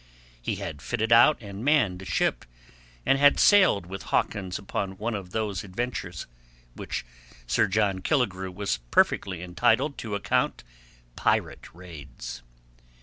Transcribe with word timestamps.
He 0.41 0.55
had 0.55 0.81
fitted 0.81 1.11
out 1.11 1.37
and 1.43 1.63
manned 1.63 2.01
a 2.01 2.05
ship, 2.05 2.43
and 3.05 3.19
had 3.19 3.39
sailed 3.39 3.85
with 3.85 4.01
Hawkins 4.09 4.57
upon 4.57 4.97
one 4.97 5.13
of 5.13 5.29
those 5.29 5.61
ventures, 5.61 6.25
which 6.73 7.05
Sir 7.45 7.67
John 7.67 7.99
Killigrew 7.99 8.51
was 8.51 8.79
perfectly 8.89 9.43
entitled 9.43 9.99
to 9.99 10.15
account 10.15 10.63
pirate 11.15 11.67
raids. 11.75 12.41